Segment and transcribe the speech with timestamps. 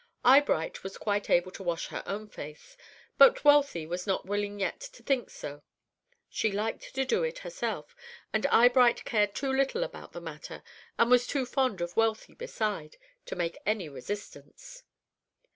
[0.25, 2.75] Eyebright was quite able to wash her own face,
[3.19, 5.61] but Wealthy was not willing yet to think so;
[6.27, 7.95] she liked to do it herself,
[8.33, 10.63] and Eyebright cared too little about the matter,
[10.97, 14.81] and was too fond of Wealthy beside, to make any resistance.